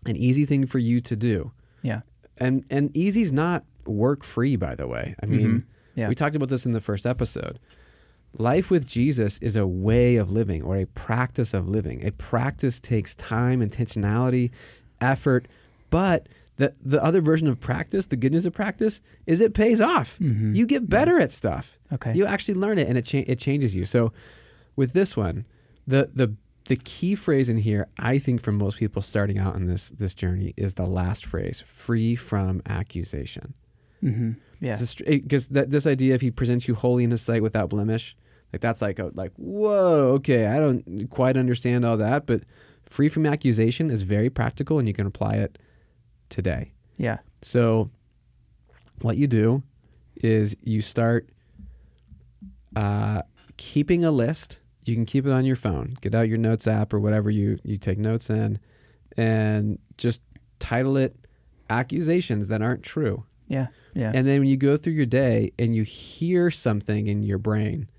[0.05, 1.51] an easy thing for you to do.
[1.83, 2.01] yeah.
[2.37, 5.13] And and easy's not work free, by the way.
[5.21, 5.63] I mean, Mhm.
[5.95, 6.07] Yeah.
[6.09, 7.59] we talked about this in the first episode.
[8.37, 12.05] Life with Jesus is a way of living or a practice of living.
[12.05, 14.51] A practice takes time, intentionality,
[15.01, 15.47] effort,
[15.89, 19.81] but the the other version of practice, the good news of practice, is it pays
[19.81, 20.17] off.
[20.19, 20.55] Mhm.
[20.55, 22.13] You get better at stuff Okay.
[22.13, 23.83] you actually learn it and it cha- it changes you.
[23.85, 24.13] So
[24.75, 25.45] with this one,
[25.85, 26.35] the the
[26.67, 30.13] the key phrase in here, I think for most people starting out in this this
[30.15, 33.55] journey is the last phrase, free from accusation.
[34.01, 34.31] mm-hmm.
[34.61, 34.77] Yeah.
[35.07, 38.15] Because this idea if he presents you holy in his sight without blemish,
[38.53, 42.43] Like that's like a, like whoa, okay, I don't quite understand all that, but
[42.83, 45.57] free from accusation is very practical and you can apply it
[46.29, 46.73] today.
[46.97, 47.19] Yeah.
[47.41, 47.89] So
[49.01, 49.63] what you do
[50.15, 51.29] is you start
[52.75, 53.21] uh,
[53.57, 54.59] keeping a list.
[54.85, 55.95] You can keep it on your phone.
[56.01, 58.59] Get out your notes app or whatever you, you take notes in
[59.17, 60.21] and just
[60.59, 61.15] title it
[61.69, 63.25] accusations that aren't true.
[63.47, 63.67] Yeah.
[63.93, 64.11] Yeah.
[64.13, 67.89] And then when you go through your day and you hear something in your brain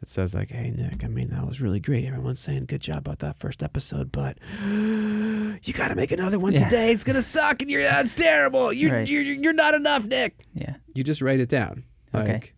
[0.00, 2.04] that says like, "Hey Nick, I mean that was really great.
[2.04, 6.52] Everyone's saying good job about that first episode, but you got to make another one
[6.54, 6.64] Yeah.
[6.64, 6.92] today.
[6.92, 8.72] It's gonna suck, and you're that's terrible.
[8.72, 9.08] You're, Right.
[9.08, 10.76] you're you're not enough, Nick." yeah.
[10.94, 11.84] You just write it down.
[12.14, 12.32] Okay.
[12.34, 12.54] Like,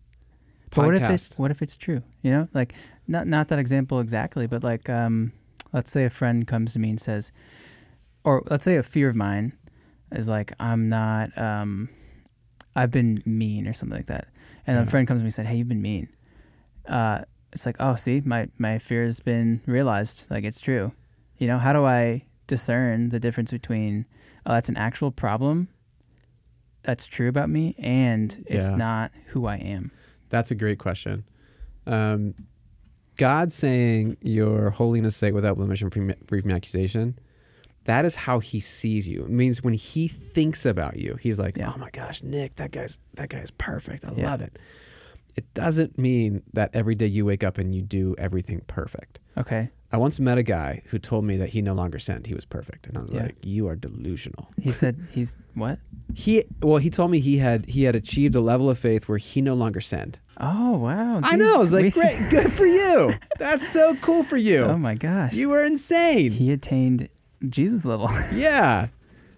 [0.73, 2.01] But what if it's what if it's true?
[2.21, 2.73] You know, like
[3.07, 5.33] not not that example exactly, but like um,
[5.73, 7.31] let's say a friend comes to me and says,
[8.23, 9.53] or let's say a fear of mine
[10.11, 11.89] is like I'm not um,
[12.75, 14.27] I've been mean or something like that,
[14.65, 14.83] and Yeah.
[14.83, 16.07] a friend comes to me and said, Hey, you've been mean.
[16.87, 17.23] Uh,
[17.53, 20.25] it's like oh, see, my my fear has been realized.
[20.29, 20.91] Like it's true.
[21.37, 24.05] You know, how do I discern the difference between
[24.45, 25.67] oh, that's an actual problem
[26.83, 28.77] that's true about me and it's Yeah.
[28.77, 29.91] not who I am.
[30.29, 31.23] That's a great question.
[31.85, 32.33] Um,
[33.17, 37.19] God saying your holiness sake without blemish and free, free from accusation,
[37.83, 39.23] that is how he sees you.
[39.23, 41.71] It means when he thinks about you, he's like, Yeah.
[41.73, 44.03] oh my gosh, Nick, that guy's that guy's perfect.
[44.05, 44.31] I Yeah.
[44.31, 44.57] love it.
[45.35, 49.19] It doesn't mean that every day you wake up and you do everything perfect.
[49.37, 49.69] Okay.
[49.93, 52.25] I once met a guy who told me that he no longer sinned.
[52.27, 52.87] He was perfect.
[52.87, 53.23] And I was Yeah.
[53.23, 54.47] like, you are delusional.
[54.61, 55.79] He said he's what?
[56.13, 59.17] He well, he told me he had he had achieved a level of faith where
[59.17, 60.19] he no longer sinned.
[60.37, 61.19] Oh wow!
[61.23, 61.55] I know.
[61.55, 63.13] I was like, should- great, good for you.
[63.37, 64.63] That's so cool for you.
[64.63, 65.33] Oh my gosh!
[65.33, 66.31] you were insane.
[66.31, 67.07] he attained
[67.47, 68.09] Jesus level.
[68.33, 68.87] yeah.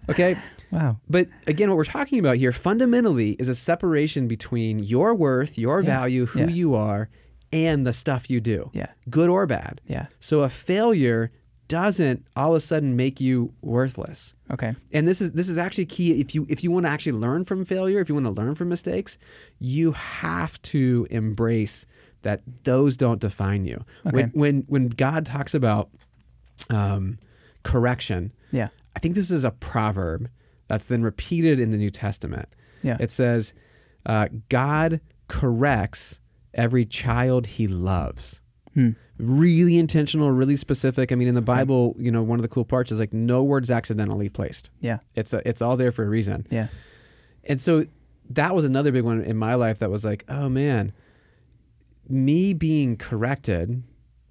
[0.08, 0.36] Okay.
[0.74, 0.98] Wow.
[1.08, 5.80] But again, what we're talking about here fundamentally is a separation between your worth, your
[5.80, 5.86] Yeah.
[5.86, 6.48] value, who Yeah.
[6.48, 7.08] you are,
[7.52, 8.88] and the stuff you do, Yeah.
[9.08, 9.80] good or bad.
[9.86, 10.06] Yeah.
[10.20, 11.30] So a failure
[11.68, 14.34] doesn't all of a sudden make you worthless.
[14.50, 14.74] Okay.
[14.92, 17.44] And this is this is actually key if you if you want to actually learn
[17.44, 19.16] from failure, if you want to learn from mistakes,
[19.58, 21.86] you have to embrace
[22.22, 23.84] that those don't define you.
[24.06, 24.14] Okay.
[24.16, 25.88] When when when God talks about
[26.70, 27.18] um,
[27.62, 28.68] correction, Yeah.
[28.94, 30.28] I think this is a proverb
[30.74, 32.48] that's then repeated in the New Testament.
[32.82, 32.96] Yeah.
[32.98, 33.54] It says,
[34.06, 36.20] uh, "God corrects
[36.52, 38.40] every child He loves."
[38.74, 38.90] Hmm.
[39.18, 41.12] Really intentional, really specific.
[41.12, 43.44] I mean, in the Bible, you know, one of the cool parts is like no
[43.44, 44.70] words accidentally placed.
[44.80, 44.98] Yeah.
[45.14, 46.48] It's a, it's all there for a reason.
[46.50, 46.66] Yeah.
[47.44, 47.84] And so
[48.30, 50.92] that was another big one in my life that was like, oh man,
[52.08, 53.84] me being corrected.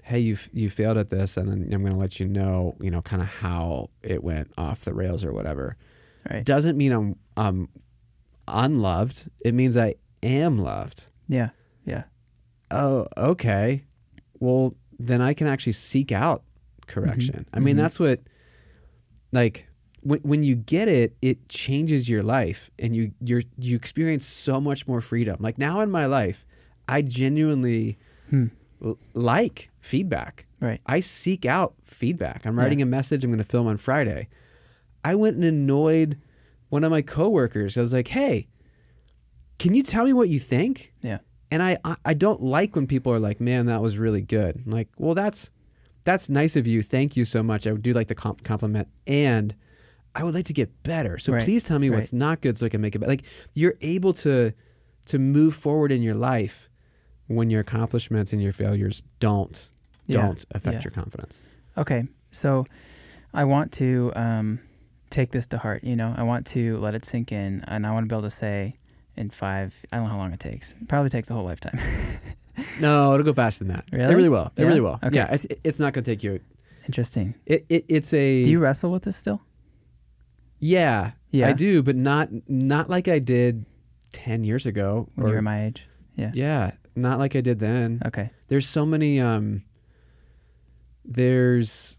[0.04, 3.02] Hey, you you failed at this, and I'm going to let you know, you know,
[3.02, 5.78] kind of how it went off the rails or whatever.
[6.30, 6.44] Right.
[6.46, 7.70] Doesn't mean I'm um
[8.48, 9.30] unloved.
[9.44, 11.08] It means I am loved.
[11.28, 11.50] Yeah.
[11.86, 12.04] Yeah.
[12.72, 13.84] Oh, okay.
[14.40, 16.44] Well, then I can actually seek out
[16.88, 17.46] correction.
[17.54, 17.80] I mean, Mhm.
[17.80, 18.22] that's what
[19.32, 19.68] like
[20.02, 24.60] when when you get it, it changes your life and you you're you experience so
[24.60, 25.38] much more freedom.
[25.40, 26.46] Like now in my life,
[26.88, 27.98] I genuinely
[28.30, 28.48] Hmm.
[28.84, 30.46] l- like feedback.
[30.60, 30.82] Right.
[30.86, 32.46] I seek out feedback.
[32.46, 32.64] I'm Yeah.
[32.64, 34.28] writing a message I'm going to film on Friday.
[35.04, 36.20] I went and annoyed
[36.70, 37.78] one of my coworkers.
[37.78, 38.48] I was like, "Hey,
[39.60, 41.20] can you tell me what you think?" Yeah.
[41.52, 44.62] And I, I I don't like when people are like, "Man, that was really good."
[44.66, 45.52] I'm like, well, that's
[46.04, 46.82] that's nice of you.
[46.82, 47.68] Thank you so much.
[47.68, 49.56] I do like the comp- compliment, and
[50.16, 51.18] I would like to get better.
[51.18, 51.98] So Right, please tell me right.
[51.98, 53.12] what's not good, so I can make it better.
[53.12, 54.54] Like you're able to
[55.06, 56.70] to move forward in your life
[57.28, 59.70] when your accomplishments and your failures don't
[60.08, 60.22] Yeah.
[60.24, 60.82] don't affect Yeah.
[60.86, 61.42] your confidence.
[61.78, 62.06] Okay.
[62.32, 62.66] So
[63.34, 64.60] I want to um,
[65.14, 65.84] take this to heart.
[65.84, 68.24] You know, I want to let it sink in, and I want to be able
[68.24, 68.78] to say
[69.16, 69.74] in five.
[69.92, 70.72] I don't know how long it takes.
[70.74, 71.80] It probably takes a whole lifetime.
[72.80, 73.86] No, it'll go faster than that.
[73.92, 74.14] It Really?
[74.16, 74.52] really will.
[74.56, 74.68] It Yeah?
[74.68, 75.00] really will.
[75.04, 75.16] Okay.
[75.16, 76.40] Yeah, it's, it's not going to take you.
[76.86, 77.34] Interesting.
[77.48, 79.42] It, it it's a Do you wrestle with this still?
[80.60, 81.48] yeah, Yeah.
[81.50, 83.66] I do, but not not like I did
[84.12, 85.10] ten years ago.
[85.16, 85.88] When or- you were my age.
[86.16, 86.30] Yeah.
[86.36, 88.02] yeah, not like I did then.
[88.06, 88.30] Okay.
[88.50, 89.20] There's so many.
[89.20, 89.64] Um,
[91.06, 91.98] there's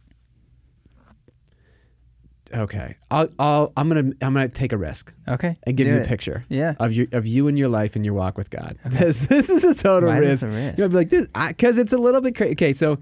[2.54, 2.94] okay.
[3.10, 5.58] I'll, I'll I'm gonna I'm gonna take a risk Okay.
[5.64, 6.04] and give Do you it.
[6.06, 6.74] a picture Yeah.
[6.78, 8.76] of your of you and your life and your walk with God.
[8.86, 8.98] Okay.
[9.06, 10.30] This this is a total Why is risk.
[10.30, 10.78] this a risk?
[10.78, 12.52] You'll be like this because it's a little bit crazy.
[12.52, 12.98] Okay, so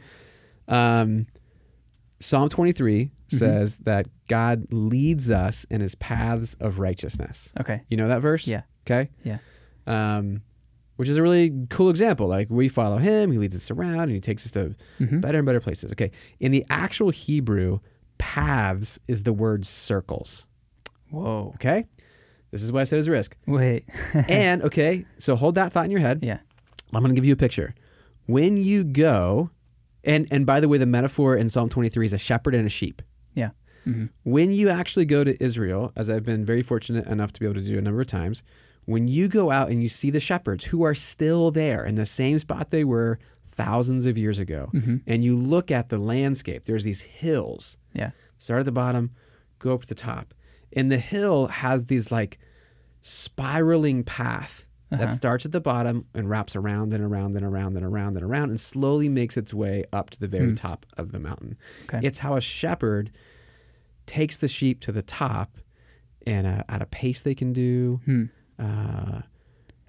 [0.68, 1.26] um,
[2.20, 3.38] Psalm 23 Mm-hmm.
[3.38, 7.50] says that God leads us in His paths of righteousness.
[7.58, 7.80] Okay.
[7.88, 8.46] You know that verse?
[8.46, 8.62] Yeah.
[8.86, 9.08] Okay.
[9.24, 9.38] Yeah.
[9.86, 10.42] Um,
[10.96, 12.28] which is a really cool example.
[12.28, 15.38] Like we follow Him, He leads us around, and He takes us to hmm better
[15.38, 15.92] and better places.
[15.92, 16.10] Okay.
[16.40, 17.78] In the actual Hebrew,
[18.26, 20.46] paths is the word circles.
[21.10, 21.50] Whoa.
[21.56, 21.86] Okay.
[22.52, 23.36] This is what I said is a risk.
[23.46, 23.84] Wait.
[24.28, 26.20] and okay, so hold that thought in your head.
[26.22, 26.38] yeah.
[26.94, 27.74] I'm going to give you a picture.
[28.26, 29.50] when you go,
[30.04, 32.68] and and by the way, the metaphor in Psalm 23 is a shepherd and a
[32.68, 33.02] sheep.
[33.34, 33.50] Yeah.
[33.84, 37.46] hmm When you actually go to Israel, as I've been very fortunate enough to be
[37.46, 38.42] able to do a number of times,
[38.84, 42.06] when you go out and you see the shepherds who are still there in the
[42.06, 43.18] same spot they were
[43.64, 47.78] thousands of years ago, hmm and you look at the landscape, there's these hills.
[47.92, 48.10] Yeah.
[48.38, 49.10] Start at the bottom,
[49.58, 50.34] go up to the top.
[50.74, 52.38] And the hill has these like
[53.00, 55.00] spiraling path Uh-huh.
[55.04, 58.24] that starts at the bottom and wraps around and around and around and around and
[58.26, 60.54] around and slowly makes its way up to the very Hmm.
[60.54, 61.56] top of the mountain.
[61.84, 62.00] Okay.
[62.06, 63.10] It's how a shepherd
[64.06, 65.56] takes the sheep to the top
[66.26, 68.24] and uh, at a pace they can do Hmm.
[68.58, 69.22] uh,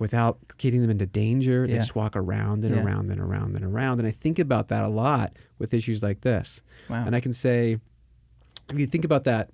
[0.04, 1.66] without getting them into danger.
[1.66, 1.80] They Yeah.
[1.80, 2.84] just walk around and Yeah.
[2.84, 4.00] around and around and around.
[4.00, 6.62] And I think about that a lot with issues like this.
[6.90, 7.06] Wow.
[7.06, 7.78] And I can say,
[8.70, 9.50] if you think about that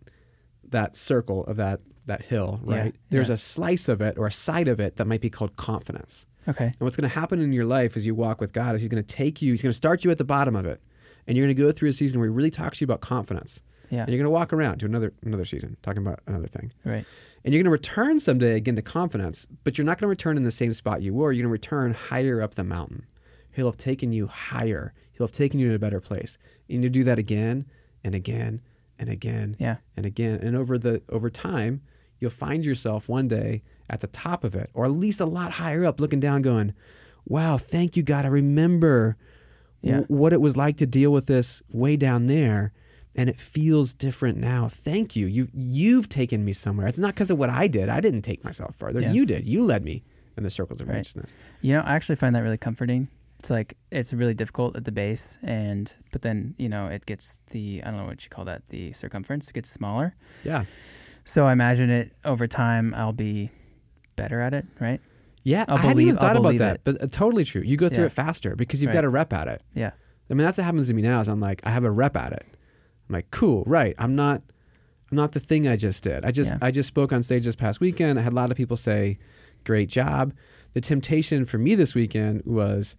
[0.72, 2.96] that circle of that that hill, Yeah, right?
[3.12, 3.36] There's yeah.
[3.36, 6.26] a slice of it or a side of it that might be called confidence.
[6.48, 6.66] okay.
[6.66, 8.90] And what's going to happen in your life as you walk with God is He's
[8.90, 9.54] going to take you.
[9.54, 10.82] He's going to start you at the bottom of it,
[11.28, 13.02] and you're going to go through a season where He really talks to you about
[13.02, 13.62] confidence.
[13.92, 14.02] Yeah.
[14.02, 16.72] And you're going to walk around to another another season talking about another thing.
[16.86, 17.06] Right.
[17.44, 20.38] And you're going to return someday again to confidence, but you're not going to return
[20.38, 21.32] in the same spot you were.
[21.32, 23.06] You're going to return higher up the mountain.
[23.52, 24.94] He'll have taken you higher.
[25.12, 26.38] He'll have taken you to a better place.
[26.70, 27.66] And you do that again
[28.04, 28.62] and again
[28.98, 29.78] and again Yeah.
[29.96, 30.40] and again.
[30.42, 31.82] And over the over time,
[32.20, 35.54] you'll find yourself one day at the top of it, or at least a lot
[35.54, 36.74] higher up, looking down, going,
[37.26, 38.26] "Wow, thank you, God.
[38.26, 39.16] I remember
[39.82, 40.02] Yeah.
[40.02, 42.74] w- what it was like to deal with this way down there."
[43.20, 44.70] And it feels different now.
[44.70, 45.26] Thank you.
[45.28, 46.88] You you've taken me somewhere.
[46.88, 47.90] It's not because of what I did.
[47.90, 49.02] I didn't take myself further.
[49.02, 49.12] Yeah.
[49.12, 49.46] You did.
[49.46, 50.04] You led me
[50.38, 50.96] in the circles of Right.
[50.98, 51.34] righteousness.
[51.62, 53.10] You know, I actually find that really comforting.
[53.40, 57.40] It's like it's really difficult at the base, and but then you know it gets
[57.52, 60.16] the I don't know what you call that the circumference it gets smaller.
[60.46, 60.64] Yeah.
[61.26, 63.50] So I imagine it over time I'll be
[64.16, 65.02] better at it, right?
[65.44, 65.66] Yeah.
[65.68, 66.82] I'll I hadn't believe- even I'll thought about that, it.
[66.86, 67.64] but uh, totally true.
[67.64, 68.06] You go through Yeah.
[68.06, 69.04] it faster because you've Right.
[69.04, 69.62] got a rep at it.
[69.74, 69.92] Yeah.
[70.30, 71.20] I mean, that's what happens to me now.
[71.22, 72.46] Is I'm like, I have a rep at it.
[73.10, 73.96] I'm like, cool, right?
[73.98, 74.42] I'm not,
[75.12, 76.24] I'm not the thing I just did.
[76.24, 76.60] I just, Yeah.
[76.62, 78.20] I just spoke on stage this past weekend.
[78.20, 79.18] I had a lot of people say,
[79.66, 80.34] "Great job."
[80.74, 82.96] The temptation for me this weekend was,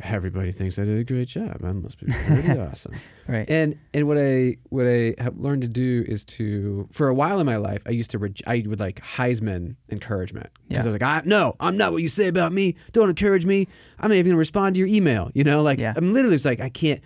[0.00, 1.60] everybody thinks I did a great job.
[1.64, 2.94] I must be pretty awesome.
[3.26, 3.48] Right.
[3.50, 7.40] And and what I what I have learned to do is to for a while
[7.40, 10.90] in my life I used to reg- I would like Heisman encouragement because Yeah.
[10.90, 13.66] I was like I no I'm not what you say about me don't encourage me
[13.98, 15.94] I'm not even gonna respond to your email you know like Yeah.
[15.96, 17.00] I'm literally just like I can't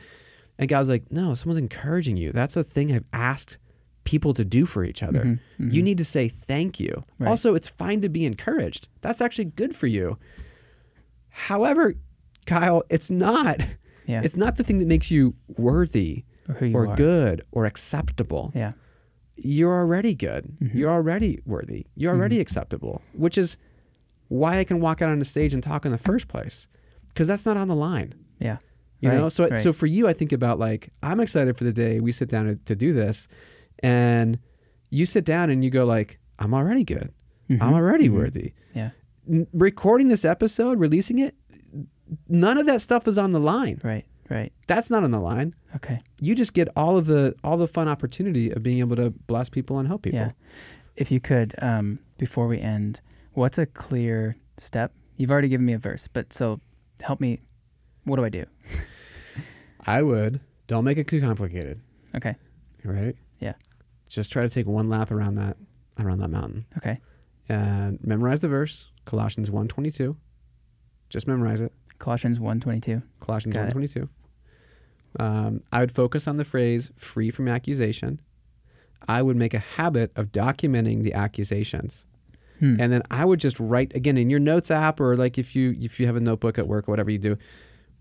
[0.62, 3.58] and God was like no someone's encouraging you that's a thing I've asked
[4.04, 5.72] people to do for each other Mhm, mhm.
[5.72, 7.28] you need to say thank you Right.
[7.28, 10.18] also it's fine to be encouraged that's actually good for you
[11.28, 11.94] however
[12.46, 13.60] Kyle it's not
[14.06, 14.22] yeah.
[14.24, 18.50] it's not the thing that makes you worthy or you or good or acceptable.
[18.54, 18.72] Yeah.
[19.36, 20.56] You're already good.
[20.60, 20.74] Mhm.
[20.74, 21.86] You're already worthy.
[21.94, 22.40] You're already Mhm.
[22.42, 23.56] acceptable, which is
[24.28, 26.66] why I can walk out on the stage and talk in the first place
[27.08, 28.14] because that's not on the line.
[28.40, 28.58] Yeah.
[29.02, 29.58] You know, so right.
[29.58, 32.46] so for you, I think about like I'm excited for the day we sit down
[32.46, 33.26] to, to do this,
[33.80, 34.38] and
[34.90, 37.12] you sit down and you go like I'm already good.
[37.50, 38.14] I'm Mhm, already mhm.
[38.14, 38.52] worthy.
[38.74, 38.90] Yeah.
[39.28, 41.34] N- recording this episode, releasing it,
[42.28, 43.80] none of that stuff is on the line.
[43.82, 44.04] Right.
[44.30, 44.52] Right.
[44.66, 45.54] That's not on the line.
[45.76, 45.98] Okay.
[46.20, 49.48] you just get all of the all the fun opportunity of being able to bless
[49.48, 50.20] people and help people.
[50.20, 50.32] Yeah.
[50.96, 53.00] If you could, um, before we end,
[53.32, 54.92] what's a clear step?
[55.16, 56.60] You've already given me a verse, but so
[57.00, 57.40] help me.
[58.04, 58.44] What do I do?
[59.86, 61.80] I would don't make it too complicated,
[62.14, 62.36] Okay.
[62.84, 63.16] right?
[63.40, 63.54] Yeah.
[64.08, 65.56] Just try to take one lap around that
[65.98, 66.98] around that mountain Okay.
[67.48, 70.16] and memorize the verse, Colossians 1:22.
[71.08, 71.72] Just memorize it.
[71.98, 73.02] Colossians 122.
[73.20, 74.08] Colossians Got 1:22.
[75.18, 78.20] Um, I would focus on the phrase "free from accusation."
[79.08, 82.06] I would make a habit of documenting the accusations.
[82.60, 82.76] Hmm.
[82.80, 85.74] and then I would just write again in your notes app or like if you
[85.80, 87.36] if you have a notebook at work or whatever you do,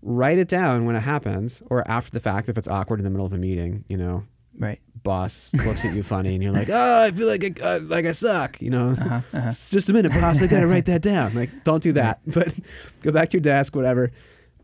[0.02, 3.10] write it down when it happens or after the fact if it's awkward in the
[3.10, 3.84] middle of a meeting.
[3.88, 4.24] You know,
[4.58, 4.80] right.
[5.02, 8.04] boss looks at you funny and you're like, oh, I feel like I, uh, like
[8.06, 8.60] I suck.
[8.60, 9.20] You know, Uh-huh.
[9.32, 9.50] Uh-huh.
[9.50, 10.42] Just a minute, boss.
[10.42, 11.34] I gotta write that down.
[11.34, 12.20] Like, don't do that.
[12.26, 12.54] But
[13.02, 14.10] go back to your desk, whatever.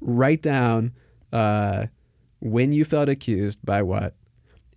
[0.00, 0.92] Write down
[1.32, 1.86] uh,
[2.40, 4.14] when you felt accused by what,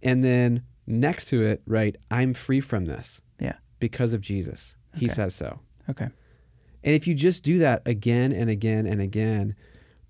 [0.02, 3.54] and then next to it, write, "I'm free from this." Yeah.
[3.80, 5.60] Because of Jesus, He says so.
[5.90, 6.10] Okay.
[6.84, 9.56] And if you just do that again and again and again,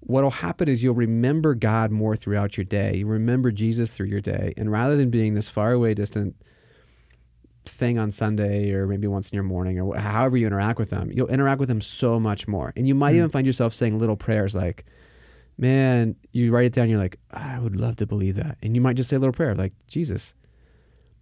[0.01, 2.97] what'll happen is you'll remember God more throughout your day.
[2.97, 4.53] You remember Jesus through your day.
[4.57, 6.35] And rather than being this far away, distant
[7.65, 11.11] thing on Sunday or maybe once in your morning or however you interact with them,
[11.11, 12.73] you'll interact with them so much more.
[12.75, 13.17] And you might Mm.
[13.17, 14.83] even find yourself saying little prayers like,
[15.57, 18.57] man, you write it down, you're like, I would love to believe that.
[18.63, 20.33] And you might just say a little prayer like, Jesus,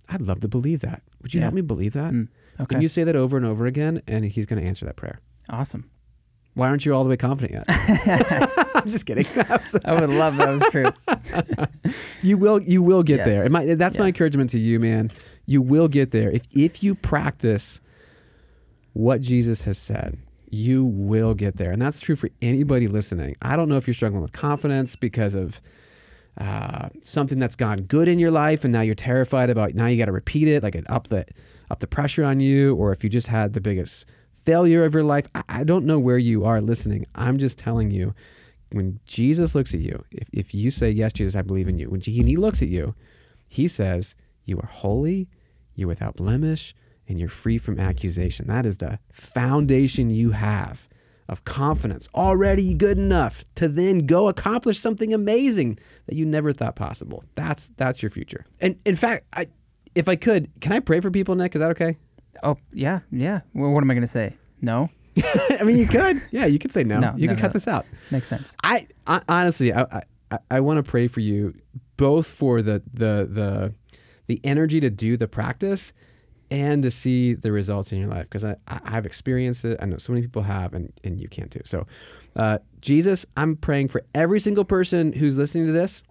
[0.08, 1.04] I'd love to believe that.
[1.22, 1.46] Would you Yeah.
[1.48, 2.14] help me believe that?
[2.14, 2.30] Mm.
[2.62, 2.76] Okay.
[2.76, 5.20] And you say that over and over again, and he's going to answer that prayer.
[5.50, 5.90] awesome.
[6.60, 8.54] Why aren't you all the way confident yet?
[8.76, 9.26] I'm just kidding.
[9.86, 11.94] I would love that was true.
[12.22, 13.28] you will you will get Yes.
[13.28, 13.50] there.
[13.50, 15.12] My, that's my encouragement to you, man.
[15.46, 17.82] You will get there if if you practice
[18.94, 20.18] what Jesus has said.
[20.52, 23.36] You will get there, and that's true for anybody listening.
[23.42, 25.62] I don't know if you're struggling with confidence because of
[26.40, 29.76] uh, something that's gone good in your life, and now you're terrified about.
[29.76, 31.26] Now you got to repeat it, like it up the
[31.70, 34.06] up the pressure on you, or if you just had the biggest
[34.46, 35.28] failure of your life.
[35.36, 37.06] I, I don't know where you are listening.
[37.16, 38.14] I'm just telling you,
[38.72, 41.90] when Jesus looks at you, if, if you say, Yes, Jesus, I believe in you,
[41.90, 42.96] when he, looks at you,
[43.48, 45.28] he says, You are holy,
[45.76, 46.76] you're without blemish,
[47.08, 48.48] and you're free from accusation.
[48.48, 50.88] That is the foundation you have
[51.28, 56.76] of confidence, already good enough to then go accomplish something amazing that you never thought
[56.76, 57.24] possible.
[57.36, 58.46] That's that's your future.
[58.60, 59.48] And in fact, I,
[59.96, 61.56] if I could, can I pray for people, Nick?
[61.56, 61.98] Is that okay?
[62.44, 63.42] Oh yeah, yeah.
[63.54, 64.36] Well, what am I going to say?
[64.62, 64.90] No,
[65.24, 66.22] I mean, he's good.
[66.32, 67.00] Yeah, you could say no.
[67.00, 67.54] No, you no, can cut no.
[67.54, 67.86] this out.
[68.12, 68.56] makes sense.
[68.64, 71.56] I, I honestly, I, I, I want to pray for you
[71.98, 73.74] both for the the the
[74.28, 75.94] the energy to do the practice
[76.52, 79.78] and to see the results in your life because I, I I've experienced it.
[79.82, 81.62] I know so many people have, and and you can too.
[81.66, 81.88] So,
[82.36, 86.04] uh, Jesus, I'm praying for every single person who's listening to this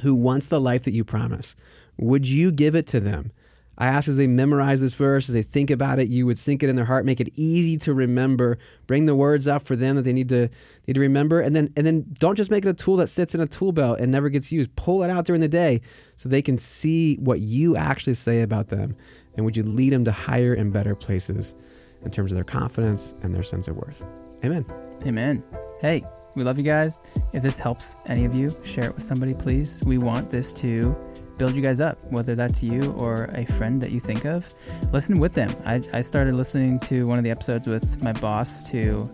[0.00, 1.54] who wants the life that you promise.
[1.98, 3.32] Would you give it to them?
[3.78, 6.62] I ask as they memorize this verse, as they think about it, you would sink
[6.62, 9.96] it in their heart, make it easy to remember, bring the words up for them
[9.96, 10.50] that they need to
[10.86, 13.34] need to remember, and then and then don't just make it a tool that sits
[13.34, 14.74] in a tool belt and never gets used.
[14.76, 15.80] Pull it out during the day
[16.16, 18.94] so they can see what you actually say about them,
[19.36, 21.54] and would you lead them to higher and better places
[22.04, 24.04] in terms of their confidence and their sense of worth.
[24.44, 24.64] Amen.
[25.06, 25.42] Amen.
[25.80, 26.04] Hey,
[26.34, 26.98] we love you guys.
[27.32, 29.82] If this helps any of you, share it with somebody, please.
[29.84, 30.96] We want this to
[31.38, 34.54] build you guys up, whether that's you or a friend that you think of.
[34.92, 35.50] Listen with them.
[35.64, 39.10] I, I started listening to one of the episodes with my boss to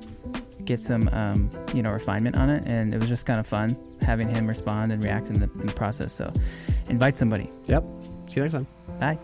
[0.64, 3.76] get some, um, you know, refinement on it, and it was just kind of fun
[4.02, 6.12] having him respond and react in the, in the process.
[6.12, 6.32] So,
[6.88, 7.50] invite somebody.
[7.66, 7.84] Yep.
[8.28, 8.66] See you next time.
[9.00, 9.18] Bye.